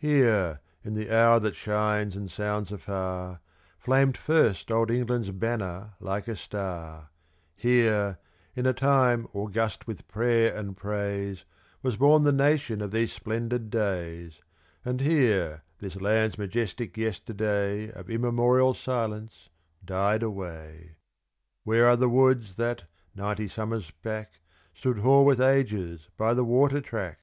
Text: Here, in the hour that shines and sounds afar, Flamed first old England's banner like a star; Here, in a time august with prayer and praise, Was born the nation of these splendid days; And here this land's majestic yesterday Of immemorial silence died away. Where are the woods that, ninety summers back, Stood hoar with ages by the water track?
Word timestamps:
Here, 0.00 0.60
in 0.82 0.94
the 0.94 1.08
hour 1.14 1.38
that 1.38 1.54
shines 1.54 2.16
and 2.16 2.28
sounds 2.28 2.72
afar, 2.72 3.38
Flamed 3.78 4.16
first 4.18 4.72
old 4.72 4.90
England's 4.90 5.30
banner 5.30 5.92
like 6.00 6.26
a 6.26 6.34
star; 6.34 7.10
Here, 7.54 8.18
in 8.56 8.66
a 8.66 8.72
time 8.72 9.28
august 9.32 9.86
with 9.86 10.08
prayer 10.08 10.52
and 10.52 10.76
praise, 10.76 11.44
Was 11.80 11.96
born 11.96 12.24
the 12.24 12.32
nation 12.32 12.82
of 12.82 12.90
these 12.90 13.12
splendid 13.12 13.70
days; 13.70 14.40
And 14.84 15.00
here 15.00 15.62
this 15.78 15.94
land's 16.00 16.38
majestic 16.38 16.96
yesterday 16.96 17.92
Of 17.92 18.10
immemorial 18.10 18.74
silence 18.74 19.48
died 19.84 20.24
away. 20.24 20.96
Where 21.62 21.86
are 21.86 21.94
the 21.96 22.08
woods 22.08 22.56
that, 22.56 22.82
ninety 23.14 23.46
summers 23.46 23.92
back, 24.02 24.40
Stood 24.74 24.98
hoar 24.98 25.24
with 25.24 25.40
ages 25.40 26.08
by 26.16 26.34
the 26.34 26.44
water 26.44 26.80
track? 26.80 27.20